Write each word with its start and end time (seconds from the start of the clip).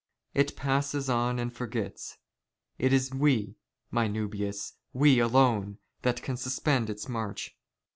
It" 0.33 0.55
passes 0.55 1.11
on 1.11 1.37
and 1.37 1.53
forgets; 1.53 2.17
it 2.79 2.91
is 2.91 3.13
we, 3.13 3.57
my 3.91 4.07
Nubius, 4.07 4.73
we 4.93 5.19
alone, 5.19 5.77
that 6.01 6.23
can" 6.23 6.37
suspend 6.37 6.89
its 6.89 7.07
march. 7.07 7.55